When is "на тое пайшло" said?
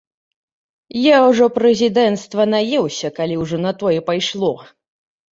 3.67-4.51